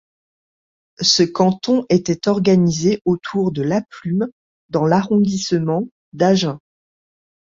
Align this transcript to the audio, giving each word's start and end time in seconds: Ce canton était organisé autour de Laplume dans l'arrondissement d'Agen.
Ce 1.01 1.21
canton 1.21 1.85
était 1.89 2.27
organisé 2.27 3.03
autour 3.05 3.51
de 3.51 3.61
Laplume 3.61 4.29
dans 4.69 4.87
l'arrondissement 4.87 5.83
d'Agen. 6.13 6.57